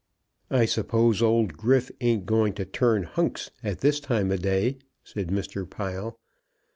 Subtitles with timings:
[0.49, 5.27] "I suppose old Griff ain't going to turn Hunks at this time o' day," said
[5.27, 5.69] Mr.
[5.69, 6.17] Pile.